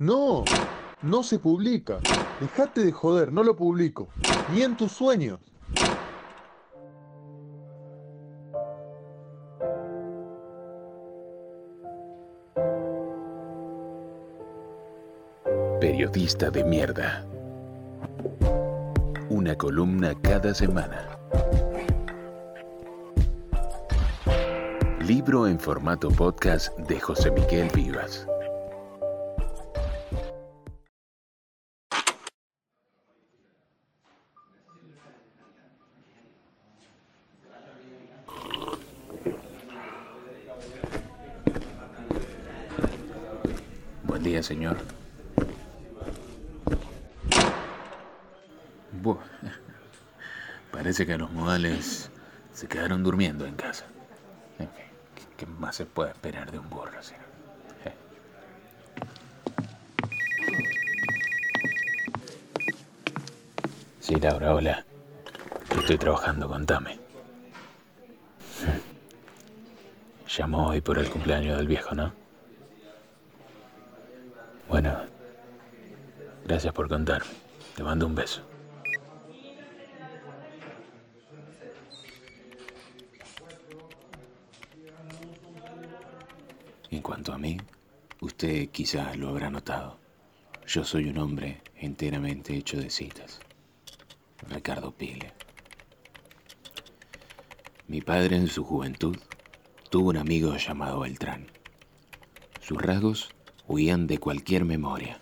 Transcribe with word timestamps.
No, 0.00 0.46
no 1.02 1.22
se 1.22 1.38
publica. 1.38 1.98
Dejate 2.40 2.86
de 2.86 2.90
joder, 2.90 3.30
no 3.30 3.42
lo 3.42 3.54
publico. 3.54 4.08
Ni 4.50 4.62
en 4.62 4.74
tus 4.74 4.92
sueños. 4.92 5.38
Periodista 15.78 16.48
de 16.48 16.64
mierda. 16.64 17.26
Una 19.28 19.54
columna 19.54 20.14
cada 20.22 20.54
semana. 20.54 21.10
Libro 25.06 25.46
en 25.46 25.60
formato 25.60 26.08
podcast 26.08 26.74
de 26.78 26.98
José 26.98 27.30
Miguel 27.30 27.68
Vivas. 27.74 28.29
Día, 44.22 44.42
señor. 44.42 44.76
Buah, 49.02 49.16
Parece 50.72 51.06
que 51.06 51.16
los 51.18 51.30
modales 51.32 52.10
se 52.52 52.68
quedaron 52.68 53.02
durmiendo 53.02 53.46
en 53.46 53.54
casa. 53.54 53.84
En 54.58 54.68
fin, 54.68 54.84
¿qué- 55.14 55.22
¿qué 55.38 55.46
más 55.46 55.76
se 55.76 55.86
puede 55.86 56.10
esperar 56.10 56.50
de 56.50 56.58
un 56.58 56.68
burro? 56.70 57.02
señor? 57.02 57.24
Eh. 57.84 57.94
Sí, 64.00 64.14
Laura, 64.16 64.54
hola. 64.54 64.84
Estoy 65.78 65.98
trabajando, 65.98 66.48
contame. 66.48 66.98
Llamó 70.36 70.68
hoy 70.68 70.80
por 70.80 70.98
el 70.98 71.10
cumpleaños 71.10 71.56
del 71.56 71.66
viejo, 71.66 71.94
¿no? 71.94 72.12
Bueno, 74.70 74.96
gracias 76.44 76.72
por 76.72 76.88
contarme. 76.88 77.26
Te 77.74 77.82
mando 77.82 78.06
un 78.06 78.14
beso. 78.14 78.40
En 86.88 87.02
cuanto 87.02 87.32
a 87.32 87.38
mí, 87.38 87.56
usted 88.20 88.68
quizás 88.68 89.16
lo 89.16 89.30
habrá 89.30 89.50
notado. 89.50 89.98
Yo 90.68 90.84
soy 90.84 91.08
un 91.08 91.18
hombre 91.18 91.62
enteramente 91.74 92.54
hecho 92.54 92.76
de 92.76 92.90
citas. 92.90 93.40
Ricardo 94.48 94.92
Pile. 94.92 95.32
Mi 97.88 98.00
padre 98.00 98.36
en 98.36 98.46
su 98.46 98.62
juventud 98.62 99.16
tuvo 99.90 100.10
un 100.10 100.16
amigo 100.16 100.56
llamado 100.56 101.00
Beltrán. 101.00 101.48
Sus 102.60 102.80
rasgos 102.80 103.30
huían 103.70 104.08
de 104.08 104.18
cualquier 104.18 104.64
memoria, 104.64 105.20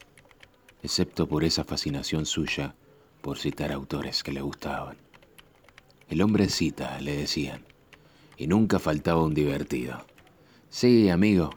excepto 0.83 1.29
por 1.29 1.45
esa 1.45 1.65
fascinación 1.65 2.25
suya 2.25 2.75
por 3.21 3.37
citar 3.37 3.73
autores 3.73 4.23
que 4.23 4.33
le 4.33 4.41
gustaban. 4.41 4.97
El 6.09 6.23
hombre 6.23 6.49
cita, 6.49 6.99
le 7.03 7.15
decían, 7.15 7.63
y 8.39 8.47
nunca 8.47 8.79
faltaba 8.79 9.23
un 9.23 9.35
divertido. 9.35 10.03
Sí, 10.71 11.11
amigo, 11.11 11.51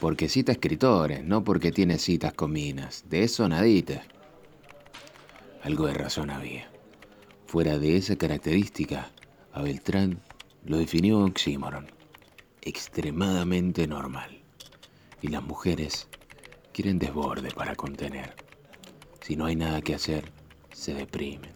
porque 0.00 0.30
cita 0.30 0.52
escritores, 0.52 1.22
no 1.22 1.44
porque 1.44 1.72
tiene 1.72 1.98
citas 1.98 2.32
con 2.32 2.52
minas. 2.52 3.04
De 3.10 3.22
eso 3.22 3.46
nadita. 3.46 4.02
Algo 5.62 5.88
de 5.88 5.92
razón 5.92 6.30
había. 6.30 6.70
Fuera 7.48 7.78
de 7.78 7.98
esa 7.98 8.16
característica, 8.16 9.10
a 9.52 9.60
Beltrán 9.60 10.22
lo 10.64 10.78
definió 10.78 11.18
oxímoron. 11.18 11.88
Extremadamente 12.62 13.86
normal. 13.86 14.40
Y 15.20 15.28
las 15.28 15.42
mujeres 15.42 16.08
quieren 16.72 16.98
desborde 16.98 17.50
para 17.50 17.74
contener. 17.74 18.34
Si 19.20 19.36
no 19.36 19.46
hay 19.46 19.56
nada 19.56 19.82
que 19.82 19.94
hacer, 19.94 20.32
se 20.72 20.94
deprimen. 20.94 21.52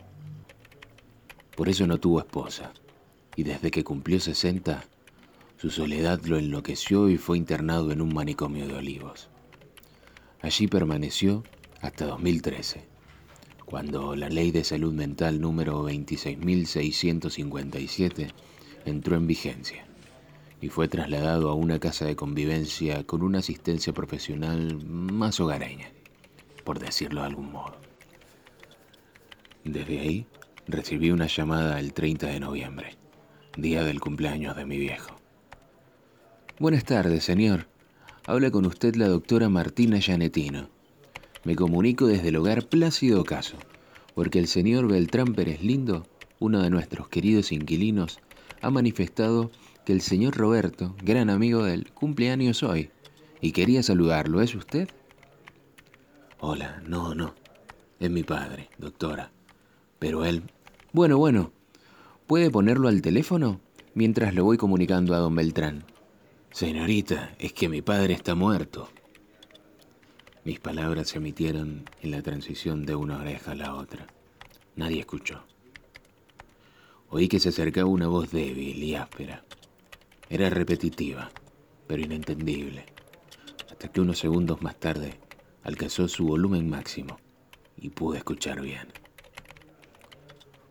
Por 1.57 1.69
eso 1.69 1.87
no 1.87 1.99
tuvo 1.99 2.19
esposa. 2.21 2.73
Y 3.37 3.45
desde 3.45 3.71
que 3.71 3.85
cumplió 3.85 4.21
60, 4.21 4.85
su 5.57 5.71
soledad 5.71 6.21
lo 6.25 6.39
enloqueció 6.39 7.09
y 7.09 7.17
fue 7.17 7.39
internado 7.39 7.91
en 7.91 8.01
un 8.01 8.15
manicomio 8.15 8.67
de 8.67 8.75
olivos. 8.75 9.29
Allí 10.41 10.69
permaneció 10.69 11.43
hasta 11.81 12.07
2013, 12.07 12.85
cuando 13.65 14.15
la 14.15 14.29
Ley 14.29 14.51
de 14.51 14.63
Salud 14.63 14.93
Mental 14.93 15.41
número 15.41 15.89
26.657 15.89 18.31
entró 18.85 19.17
en 19.17 19.27
vigencia 19.27 19.87
y 20.65 20.71
fue 20.71 20.89
trasladado 20.89 21.51
a 21.51 21.55
una 21.55 21.79
casa 21.79 22.07
de 22.07 22.17
convivencia 22.17 23.05
con 23.05 23.23
una 23.23 23.41
asistencia 23.41 23.93
profesional 23.93 24.83
más 24.87 25.39
hogareña, 25.39 25.89
por 26.65 26.79
decirlo 26.79 27.21
de 27.21 27.27
algún 27.27 27.53
modo. 27.53 27.77
Desde 29.63 30.01
ahí 30.01 30.27
recibí 30.67 31.11
una 31.11 31.27
llamada 31.27 31.79
el 31.79 31.93
30 31.93 32.29
de 32.29 32.41
noviembre, 32.41 32.97
día 33.59 33.85
del 33.85 34.01
cumpleaños 34.01 34.57
de 34.57 34.65
mi 34.65 34.79
viejo. 34.79 35.15
Buenas 36.59 36.85
tardes, 36.85 37.25
señor. 37.25 37.67
Habla 38.27 38.51
con 38.51 38.65
usted 38.65 38.95
la 38.95 39.09
doctora 39.09 39.51
Martina 39.51 39.99
Gianetino. 39.99 40.71
Me 41.45 41.57
comunico 41.57 42.07
desde 42.07 42.29
el 42.29 42.37
hogar 42.37 42.71
Plácido 42.71 43.23
Caso, 43.25 43.59
porque 44.15 44.39
el 44.39 44.49
señor 44.49 44.89
Beltrán 44.89 45.35
Pérez 45.35 45.61
Lindo, 45.63 46.07
uno 46.39 46.63
de 46.63 46.71
nuestros 46.71 47.09
queridos 47.09 47.53
inquilinos, 47.53 48.19
ha 48.63 48.71
manifestado 48.71 49.51
que 49.85 49.93
el 49.93 50.01
señor 50.01 50.37
Roberto, 50.37 50.95
gran 51.03 51.31
amigo 51.31 51.65
de 51.65 51.75
él, 51.75 51.93
cumple 51.93 52.31
años 52.31 52.63
hoy 52.63 52.91
y 53.41 53.53
quería 53.53 53.83
saludarlo. 53.83 54.41
¿Es 54.41 54.55
usted? 54.55 54.89
Hola, 56.41 56.83
no, 56.87 57.15
no. 57.15 57.35
Es 58.01 58.11
mi 58.11 58.23
padre, 58.23 58.71
doctora. 58.79 59.31
Pero 59.99 60.25
él... 60.25 60.43
Bueno, 60.93 61.19
bueno. 61.19 61.53
¿Puede 62.27 62.51
ponerlo 62.51 62.89
al 62.89 63.03
teléfono? 63.03 63.61
Mientras 63.95 64.35
lo 64.35 64.45
voy 64.45 64.57
comunicando 64.57 65.15
a 65.15 65.19
don 65.19 65.35
Beltrán. 65.35 65.85
Señorita, 66.51 67.35
es 67.39 67.53
que 67.53 67.69
mi 67.69 67.83
padre 67.83 68.15
está 68.15 68.35
muerto. 68.35 68.89
Mis 70.45 70.61
palabras 70.61 71.09
se 71.09 71.19
emitieron 71.19 71.85
en 72.03 72.11
la 72.11 72.23
transición 72.23 72.87
de 72.87 72.95
una 72.95 73.19
oreja 73.19 73.53
a 73.53 73.57
la 73.57 73.75
otra. 73.75 74.07
Nadie 74.77 75.01
escuchó. 75.01 75.43
Oí 77.09 77.29
que 77.29 77.41
se 77.41 77.51
acercaba 77.51 77.89
una 77.89 78.09
voz 78.09 78.31
débil 78.31 78.83
y 78.83 78.95
áspera. 78.95 79.45
Era 80.31 80.49
repetitiva, 80.49 81.31
pero 81.87 82.03
inentendible, 82.03 82.87
hasta 83.71 83.89
que 83.89 84.01
unos 84.01 84.19
segundos 84.19 84.63
más 84.63 84.77
tarde 84.77 85.21
alcanzó 85.63 86.09
su 86.09 86.27
volumen 86.27 86.69
máximo 86.69 87.19
y 87.77 87.91
pude 87.91 88.19
escuchar 88.19 88.61
bien. 88.61 88.89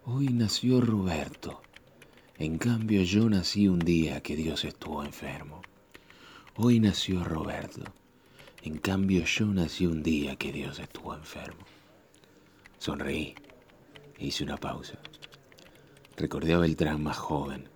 Hoy 0.06 0.28
nació 0.28 0.82
Roberto. 0.82 1.62
En 2.38 2.58
cambio 2.58 3.04
yo 3.04 3.30
nací 3.30 3.68
un 3.68 3.80
día 3.80 4.22
que 4.22 4.36
Dios 4.36 4.66
estuvo 4.66 5.04
enfermo. 5.04 5.62
Hoy 6.56 6.80
nació 6.80 7.24
Roberto. 7.24 7.84
En 8.64 8.80
cambio 8.80 9.24
yo 9.24 9.46
nací 9.46 9.86
un 9.86 10.02
día 10.02 10.36
que 10.36 10.52
Dios 10.52 10.80
estuvo 10.80 11.14
enfermo. 11.14 11.64
Sonreí 12.80 13.36
e 14.18 14.26
hice 14.26 14.44
una 14.44 14.58
pausa. 14.58 15.00
Recordé 16.18 16.54
a 16.54 16.58
Beltrán 16.60 17.02
más 17.02 17.18
joven, 17.18 17.70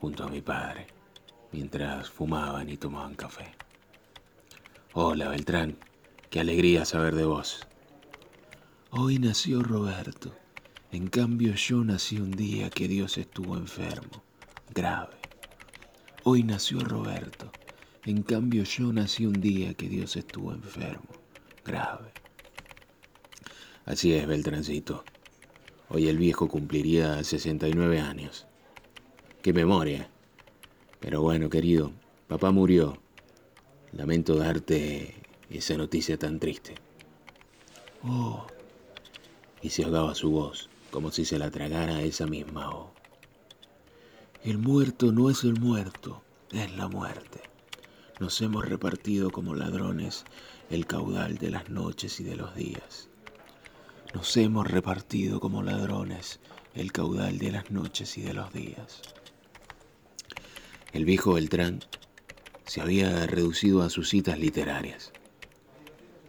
junto 0.00 0.24
a 0.24 0.28
mi 0.28 0.40
padre, 0.40 0.86
mientras 1.52 2.10
fumaban 2.10 2.68
y 2.68 2.76
tomaban 2.76 3.14
café. 3.14 3.52
Hola, 4.92 5.28
Beltrán. 5.28 5.76
Qué 6.30 6.40
alegría 6.40 6.84
saber 6.84 7.14
de 7.14 7.24
vos. 7.24 7.66
Hoy 8.90 9.18
nació 9.18 9.62
Roberto. 9.62 10.34
En 10.92 11.06
cambio 11.06 11.54
yo 11.54 11.84
nací 11.84 12.18
un 12.18 12.32
día 12.32 12.70
que 12.70 12.88
Dios 12.88 13.16
estuvo 13.18 13.56
enfermo, 13.56 14.24
grave. 14.74 15.16
Hoy 16.24 16.42
nació 16.42 16.80
Roberto. 16.80 17.52
En 18.04 18.22
cambio 18.22 18.64
yo 18.64 18.92
nací 18.92 19.26
un 19.26 19.40
día 19.40 19.74
que 19.74 19.88
Dios 19.88 20.16
estuvo 20.16 20.52
enfermo, 20.52 21.10
grave. 21.64 22.12
Así 23.84 24.12
es, 24.14 24.26
Beltrancito. 24.26 25.04
Hoy 25.88 26.08
el 26.08 26.18
viejo 26.18 26.48
cumpliría 26.48 27.22
69 27.22 28.00
años. 28.00 28.46
Qué 29.42 29.52
memoria. 29.52 30.10
Pero 31.00 31.22
bueno, 31.22 31.48
querido, 31.48 31.92
papá 32.28 32.50
murió. 32.50 32.98
Lamento 33.92 34.36
darte 34.36 35.14
esa 35.48 35.76
noticia 35.76 36.18
tan 36.18 36.38
triste. 36.38 36.74
Oh. 38.02 38.46
Y 39.62 39.70
se 39.70 39.84
ahogaba 39.84 40.14
su 40.14 40.30
voz, 40.30 40.68
como 40.90 41.10
si 41.10 41.24
se 41.24 41.38
la 41.38 41.50
tragara 41.50 42.02
esa 42.02 42.26
misma 42.26 42.70
O. 42.70 42.92
El 44.44 44.58
muerto 44.58 45.12
no 45.12 45.28
es 45.28 45.44
el 45.44 45.58
muerto, 45.58 46.22
es 46.52 46.74
la 46.76 46.88
muerte. 46.88 47.40
Nos 48.20 48.40
hemos 48.40 48.66
repartido 48.66 49.30
como 49.30 49.54
ladrones 49.54 50.24
el 50.70 50.86
caudal 50.86 51.38
de 51.38 51.50
las 51.50 51.68
noches 51.68 52.20
y 52.20 52.24
de 52.24 52.36
los 52.36 52.54
días. 52.54 53.08
Nos 54.14 54.36
hemos 54.36 54.70
repartido 54.70 55.40
como 55.40 55.62
ladrones 55.62 56.40
el 56.74 56.92
caudal 56.92 57.38
de 57.38 57.52
las 57.52 57.70
noches 57.70 58.16
y 58.18 58.22
de 58.22 58.34
los 58.34 58.52
días. 58.52 59.02
El 60.92 61.04
viejo 61.04 61.34
Beltrán 61.34 61.80
se 62.66 62.80
había 62.80 63.24
reducido 63.28 63.82
a 63.82 63.90
sus 63.90 64.08
citas 64.08 64.40
literarias. 64.40 65.12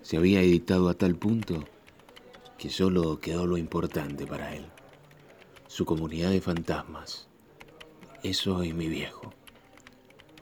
Se 0.03 0.17
había 0.17 0.41
editado 0.41 0.87
a 0.87 0.93
tal 0.93 1.15
punto 1.15 1.65
que 2.59 2.69
solo 2.69 3.19
quedó 3.19 3.47
lo 3.47 3.57
importante 3.57 4.27
para 4.27 4.55
él. 4.55 4.65
Su 5.65 5.83
comunidad 5.83 6.29
de 6.29 6.41
fantasmas. 6.41 7.27
Eso 8.21 8.63
y 8.63 8.71
mi 8.71 8.87
viejo. 8.87 9.33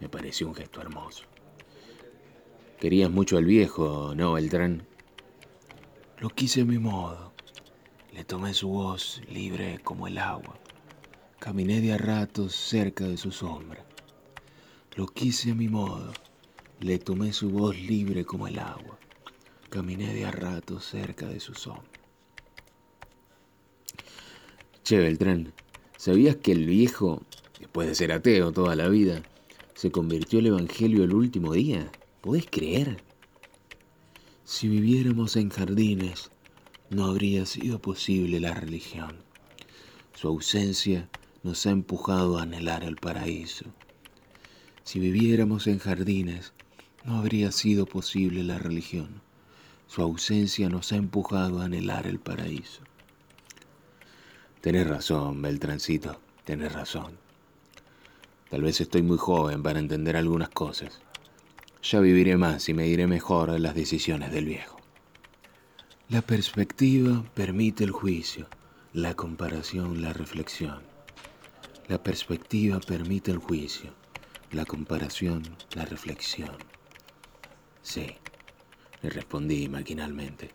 Me 0.02 0.10
pareció 0.10 0.50
un 0.50 0.56
gesto 0.56 0.82
hermoso. 0.82 1.24
Querías 2.78 3.10
mucho 3.10 3.38
al 3.38 3.46
viejo, 3.46 4.14
¿no, 4.16 4.34
Beltrán? 4.34 4.86
Lo 6.18 6.30
quise 6.30 6.62
a 6.62 6.66
mi 6.66 6.78
modo. 6.78 7.32
Le 8.12 8.26
tomé 8.26 8.54
su 8.54 8.68
voz 8.68 9.22
libre 9.30 9.80
como 9.82 10.08
el 10.08 10.18
agua. 10.18 10.60
Caminé 11.40 11.80
de 11.80 11.94
a 11.94 11.98
ratos 11.98 12.54
cerca 12.54 13.06
de 13.06 13.16
su 13.16 13.32
sombra. 13.32 13.89
Lo 14.96 15.08
quise 15.08 15.52
a 15.52 15.56
mi 15.56 15.68
modo. 15.68 16.12
Le 16.80 16.98
tomé 16.98 17.34
su 17.34 17.50
voz 17.50 17.78
libre 17.78 18.26
como 18.26 18.48
el 18.48 18.60
agua. 18.60 18.98
Caminé 19.70 20.14
de 20.14 20.26
a 20.26 20.32
ratos 20.32 20.86
cerca 20.86 21.28
de 21.28 21.40
su 21.40 21.54
sombra. 21.54 21.84
Che, 24.84 24.98
Beltrán, 24.98 25.54
¿sabías 25.98 26.38
que 26.38 26.52
el 26.52 26.66
viejo, 26.66 27.22
después 27.60 27.88
de 27.88 27.96
ser 27.96 28.12
ateo 28.12 28.52
toda 28.52 28.76
la 28.76 28.88
vida, 28.88 29.22
se 29.76 29.92
convirtió 29.92 30.40
el 30.40 30.48
Evangelio 30.48 31.04
el 31.04 31.14
último 31.14 31.54
día? 31.54 31.92
¿Podés 32.22 32.48
creer? 32.50 32.98
Si 34.44 34.68
viviéramos 34.68 35.36
en 35.36 35.50
jardines, 35.50 36.32
no 36.90 37.06
habría 37.06 37.46
sido 37.46 37.80
posible 37.80 38.40
la 38.40 38.56
religión. 38.56 39.18
Su 40.16 40.28
ausencia 40.28 41.08
nos 41.44 41.68
ha 41.68 41.70
empujado 41.70 42.40
a 42.40 42.42
anhelar 42.42 42.84
el 42.84 42.96
paraíso. 42.96 43.66
Si 44.90 44.98
viviéramos 44.98 45.68
en 45.68 45.78
jardines, 45.78 46.52
no 47.06 47.20
habría 47.20 47.52
sido 47.52 47.86
posible 47.86 48.42
la 48.42 48.58
religión. 48.58 49.22
Su 49.86 50.02
ausencia 50.02 50.68
nos 50.68 50.92
ha 50.92 50.96
empujado 50.96 51.62
a 51.62 51.66
anhelar 51.66 52.08
el 52.08 52.18
paraíso. 52.18 52.82
Tenés 54.62 54.88
razón, 54.88 55.44
Beltrancito, 55.44 56.20
tenés 56.44 56.74
razón. 56.74 57.20
Tal 58.50 58.64
vez 58.64 58.82
estoy 58.82 59.04
muy 59.04 59.20
joven 59.20 59.62
para 59.62 59.78
entender 59.78 60.18
algunas 60.18 60.50
cosas. 60.50 61.00
Ya 61.84 62.00
viviré 62.00 62.36
más 62.38 62.68
y 62.68 62.74
me 62.74 62.86
diré 62.86 63.06
mejor 63.06 63.60
las 63.60 63.76
decisiones 63.76 64.32
del 64.32 64.46
viejo. 64.46 64.80
La 66.08 66.24
perspectiva 66.24 67.24
permite 67.36 67.84
el 67.84 67.92
juicio, 67.92 68.48
la 68.94 69.14
comparación, 69.14 70.02
la 70.02 70.14
reflexión. 70.14 70.80
La 71.88 72.02
perspectiva 72.02 72.80
permite 72.80 73.30
el 73.30 73.38
juicio, 73.38 73.99
la 74.52 74.66
comparación, 74.66 75.44
la 75.76 75.86
reflexión. 75.86 76.58
Sí, 77.82 78.08
le 79.02 79.10
respondí 79.10 79.70
maquinalmente, 79.70 80.52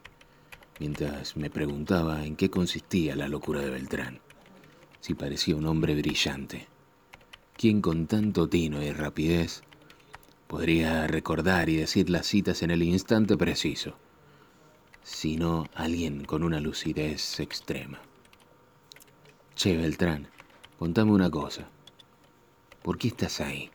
mientras 0.81 1.37
me 1.37 1.51
preguntaba 1.51 2.25
en 2.25 2.37
qué 2.37 2.51
consistía 2.51 3.17
la 3.17 3.29
locura 3.29 3.61
de 3.61 3.71
Beltrán, 3.71 4.21
si 5.01 5.15
parecía 5.15 5.57
un 5.57 5.67
hombre 5.67 5.95
brillante. 5.95 6.69
¿Quién 7.57 7.81
con 7.81 8.07
tanto 8.07 8.49
tino 8.49 8.83
y 8.83 8.91
rapidez 8.91 9.63
podría 10.47 11.07
recordar 11.07 11.69
y 11.69 11.77
decir 11.77 12.11
las 12.11 12.27
citas 12.27 12.63
en 12.63 12.71
el 12.71 12.83
instante 12.83 13.37
preciso, 13.37 13.97
sino 15.03 15.67
alguien 15.75 16.25
con 16.25 16.43
una 16.43 16.61
lucidez 16.61 17.41
extrema. 17.41 18.01
Che, 19.55 19.77
Beltrán, 19.77 20.29
contame 20.79 21.13
una 21.13 21.31
cosa. 21.31 21.69
¿Por 22.83 22.99
qué 22.99 23.09
estás 23.09 23.41
ahí? 23.41 23.71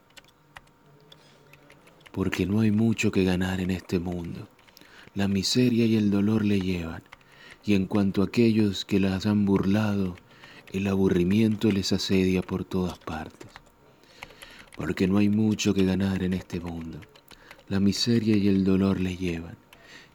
Porque 2.11 2.45
no 2.45 2.61
hay 2.61 2.71
mucho 2.71 3.11
que 3.11 3.23
ganar 3.23 3.61
en 3.61 3.71
este 3.71 4.00
mundo. 4.00 4.47
La 5.15 5.27
miseria 5.27 5.85
y 5.85 5.95
el 5.95 6.11
dolor 6.11 6.45
le 6.45 6.59
llevan, 6.59 7.03
y 7.65 7.73
en 7.73 7.85
cuanto 7.85 8.21
a 8.21 8.25
aquellos 8.25 8.85
que 8.85 9.00
las 9.00 9.25
han 9.25 9.45
burlado, 9.45 10.15
el 10.71 10.88
aburrimiento 10.88 11.71
les 11.71 11.91
asedia 11.94 12.41
por 12.41 12.63
todas 12.63 13.00
partes 13.00 13.50
porque 14.79 15.09
no 15.09 15.17
hay 15.17 15.27
mucho 15.27 15.73
que 15.73 15.83
ganar 15.83 16.23
en 16.23 16.31
este 16.31 16.61
mundo. 16.61 17.01
La 17.67 17.81
miseria 17.81 18.38
y 18.38 18.47
el 18.47 18.63
dolor 18.63 19.01
le 19.01 19.17
llevan, 19.17 19.57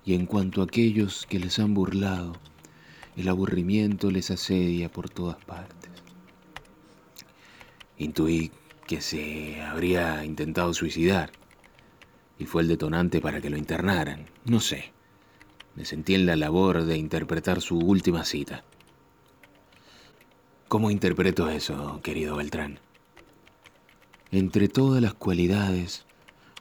y 0.07 0.15
en 0.15 0.25
cuanto 0.25 0.63
a 0.63 0.65
aquellos 0.65 1.27
que 1.29 1.39
les 1.39 1.59
han 1.59 1.75
burlado, 1.75 2.33
el 3.15 3.29
aburrimiento 3.29 4.11
les 4.11 4.31
asedia 4.31 4.91
por 4.91 5.11
todas 5.11 5.37
partes. 5.45 5.91
Intuí 7.99 8.53
que 8.87 9.03
se 9.03 9.61
habría 9.61 10.25
intentado 10.25 10.73
suicidar, 10.73 11.31
y 12.39 12.47
fue 12.47 12.63
el 12.63 12.69
detonante 12.69 13.21
para 13.21 13.41
que 13.41 13.51
lo 13.51 13.57
internaran. 13.57 14.27
No 14.45 14.61
sé. 14.61 14.93
Me 15.77 15.85
sentí 15.85 16.15
en 16.15 16.27
la 16.27 16.37
labor 16.37 16.85
de 16.85 16.97
interpretar 16.97 17.61
su 17.61 17.79
última 17.79 18.25
cita. 18.25 18.65
¿Cómo 20.69 20.91
interpreto 20.91 21.49
eso, 21.51 22.01
querido 22.03 22.37
Beltrán? 22.37 22.79
Entre 24.31 24.69
todas 24.69 25.01
las 25.03 25.15
cualidades, 25.15 26.07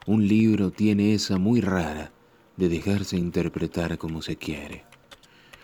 un 0.05 0.27
libro 0.27 0.71
tiene 0.71 1.13
esa 1.13 1.37
muy 1.37 1.61
rara 1.61 2.11
de 2.57 2.69
dejarse 2.69 3.17
interpretar 3.17 3.97
como 3.97 4.21
se 4.21 4.35
quiere. 4.35 4.83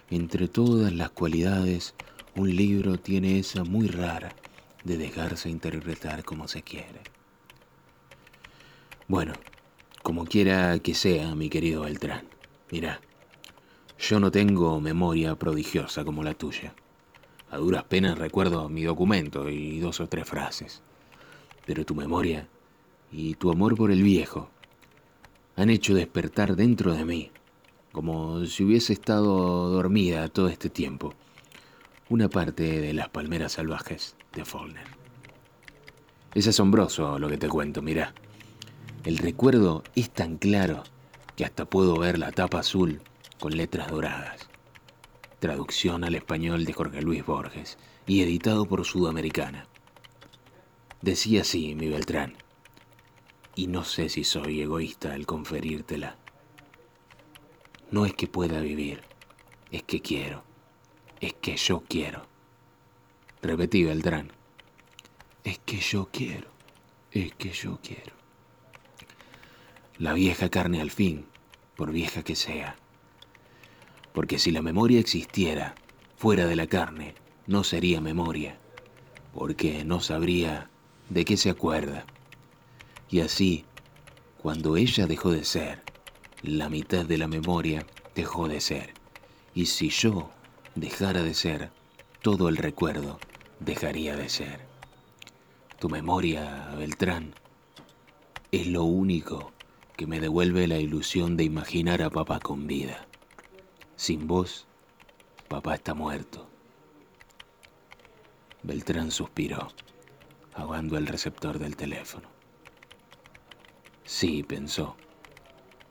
Entre 0.10 0.48
todas 0.48 0.92
las 0.92 1.12
cualidades, 1.12 1.94
un 2.36 2.56
libro 2.56 2.98
tiene 2.98 3.38
esa 3.38 3.64
muy 3.64 3.88
rara 3.88 4.34
de 4.84 4.98
dejarse 4.98 5.50
interpretar 5.50 6.24
como 6.24 6.48
se 6.48 6.64
quiere. 6.64 7.02
Bueno, 9.08 9.34
como 10.10 10.26
quiera 10.26 10.80
que 10.80 10.96
sea, 10.96 11.36
mi 11.36 11.50
querido 11.50 11.84
Beltrán, 11.84 12.24
mira, 12.72 13.00
yo 14.00 14.20
no 14.20 14.32
tengo 14.32 14.82
memoria 14.82 15.36
prodigiosa 15.36 16.04
como 16.04 16.24
la 16.24 16.34
tuya. 16.34 16.74
A 17.52 17.58
duras 17.58 17.84
penas 17.84 18.18
recuerdo 18.18 18.70
mi 18.70 18.82
documento 18.82 19.52
y 19.52 19.78
dos 19.80 20.00
o 20.00 20.10
tres 20.10 20.28
frases 20.28 20.82
pero 21.64 21.86
tu 21.86 21.94
memoria 21.94 22.48
y 23.12 23.36
tu 23.36 23.52
amor 23.52 23.76
por 23.76 23.92
el 23.92 24.02
viejo 24.02 24.50
han 25.56 25.70
hecho 25.70 25.94
despertar 25.94 26.56
dentro 26.56 26.96
de 26.96 27.06
mí, 27.06 27.30
como 27.92 28.44
si 28.48 28.64
hubiese 28.64 28.94
estado 28.94 29.70
dormida 29.70 30.28
todo 30.30 30.48
este 30.48 30.72
tiempo, 30.72 31.14
una 32.10 32.30
parte 32.30 32.82
de 32.82 32.96
las 32.96 33.10
palmeras 33.10 33.52
salvajes 33.52 34.16
de 34.34 34.44
Faulner. 34.44 34.88
Es 36.34 36.48
asombroso 36.48 37.20
lo 37.20 37.30
que 37.30 37.38
te 37.38 37.48
cuento, 37.48 37.84
mira. 37.84 38.16
El 39.06 39.18
recuerdo 39.18 39.84
es 39.96 40.10
tan 40.10 40.38
claro 40.38 40.84
que 41.38 41.46
hasta 41.46 41.64
puedo 41.64 41.98
ver 41.98 42.20
la 42.20 42.34
tapa 42.34 42.60
azul 42.60 43.02
con 43.40 43.56
letras 43.56 43.90
doradas. 43.90 44.50
Traducción 45.40 46.04
al 46.04 46.16
español 46.16 46.66
de 46.66 46.74
Jorge 46.74 47.02
Luis 47.02 47.26
Borges 47.26 47.78
y 48.06 48.22
editado 48.24 48.66
por 48.66 48.84
Sudamericana. 48.84 49.68
Decía 51.02 51.44
así 51.44 51.76
mi 51.76 51.88
Beltrán, 51.88 52.34
y 53.56 53.68
no 53.68 53.86
sé 53.86 54.10
si 54.10 54.26
soy 54.26 54.62
egoísta 54.62 55.14
al 55.14 55.26
conferírtela. 55.26 56.18
No 57.92 58.06
es 58.06 58.14
que 58.14 58.28
pueda 58.28 58.60
vivir, 58.60 59.02
es 59.72 59.84
que 59.84 60.02
quiero, 60.02 60.44
es 61.22 61.34
que 61.36 61.56
yo 61.56 61.84
quiero. 61.88 62.24
Repetí 63.42 63.86
Beltrán, 63.86 64.34
es 65.46 65.58
que 65.60 65.78
yo 65.78 66.10
quiero, 66.12 66.50
es 67.12 67.34
que 67.36 67.52
yo 67.52 67.80
quiero. 67.82 68.19
La 70.00 70.14
vieja 70.14 70.48
carne 70.48 70.80
al 70.80 70.92
fin, 70.92 71.26
por 71.76 71.92
vieja 71.92 72.24
que 72.24 72.38
sea. 72.38 72.78
Porque 74.14 74.40
si 74.40 74.50
la 74.50 74.62
memoria 74.62 74.98
existiera 74.98 75.76
fuera 76.16 76.46
de 76.48 76.56
la 76.56 76.68
carne, 76.68 77.16
no 77.48 77.66
sería 77.66 78.00
memoria, 78.00 78.58
porque 79.34 79.84
no 79.84 80.00
sabría 80.00 80.70
de 81.10 81.26
qué 81.26 81.36
se 81.36 81.50
acuerda. 81.50 82.06
Y 83.10 83.20
así, 83.20 83.66
cuando 84.42 84.78
ella 84.78 85.06
dejó 85.06 85.32
de 85.32 85.44
ser, 85.44 85.84
la 86.44 86.70
mitad 86.70 87.06
de 87.06 87.18
la 87.18 87.28
memoria 87.28 87.86
dejó 88.16 88.48
de 88.48 88.62
ser. 88.62 88.94
Y 89.54 89.66
si 89.66 89.90
yo 89.90 90.32
dejara 90.76 91.24
de 91.24 91.34
ser, 91.34 91.72
todo 92.22 92.48
el 92.48 92.56
recuerdo 92.56 93.20
dejaría 93.60 94.16
de 94.16 94.30
ser. 94.30 94.62
Tu 95.78 95.90
memoria, 95.90 96.74
Beltrán, 96.78 97.36
es 98.54 98.68
lo 98.68 98.86
único 98.86 99.52
que 100.00 100.08
me 100.08 100.22
devuelve 100.22 100.66
la 100.66 100.80
ilusión 100.80 101.36
de 101.36 101.44
imaginar 101.44 102.02
a 102.02 102.10
papá 102.10 102.40
con 102.40 102.68
vida. 102.68 103.06
Sin 103.98 104.28
vos, 104.28 104.66
papá 105.50 105.76
está 105.76 105.94
muerto. 105.94 106.48
Beltrán 108.64 109.12
suspiró 109.12 109.68
ahogando 110.54 110.98
el 110.98 111.06
receptor 111.06 111.60
del 111.60 111.76
teléfono. 111.76 112.30
Sí, 114.06 114.42
pensó. 114.42 114.96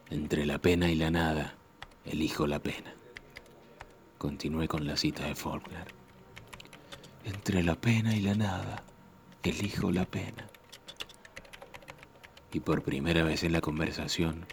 Entre 0.08 0.46
la 0.46 0.56
pena 0.58 0.90
y 0.90 0.94
la 0.94 1.10
nada, 1.10 1.58
elijo 2.06 2.46
la 2.46 2.60
pena. 2.60 2.94
Continué 4.16 4.68
con 4.68 4.86
la 4.86 4.96
cita 4.96 5.26
de 5.26 5.34
Faulkner. 5.34 5.88
Entre 7.26 7.62
la 7.62 7.74
pena 7.74 8.16
y 8.16 8.22
la 8.22 8.34
nada, 8.34 8.84
elijo 9.42 9.92
la 9.92 10.06
pena. 10.06 10.48
Y 12.52 12.60
por 12.60 12.82
primera 12.82 13.22
vez 13.24 13.44
en 13.44 13.52
la 13.52 13.60
conversación, 13.60 14.46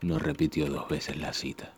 no 0.00 0.18
repitió 0.18 0.70
dos 0.70 0.88
veces 0.88 1.16
la 1.16 1.32
cita. 1.32 1.72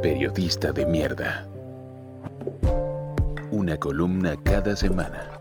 Periodista 0.00 0.72
de 0.72 0.86
mierda. 0.86 1.48
Una 3.50 3.76
columna 3.76 4.36
cada 4.44 4.76
semana. 4.76 5.40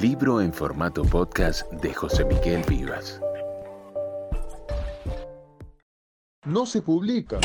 Libro 0.00 0.40
en 0.40 0.52
formato 0.52 1.02
podcast 1.02 1.70
de 1.72 1.94
José 1.94 2.24
Miguel 2.24 2.62
Vivas. 2.68 3.20
No 6.46 6.66
se 6.66 6.82
publica. 6.82 7.40